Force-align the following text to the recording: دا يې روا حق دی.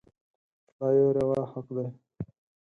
دا 0.77 0.87
يې 0.97 1.05
روا 1.15 1.41
حق 1.51 1.67
دی. 1.75 1.87